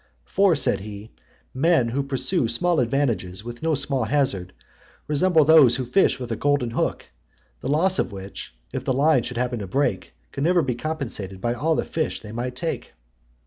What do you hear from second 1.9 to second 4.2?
pursue small advantages with no small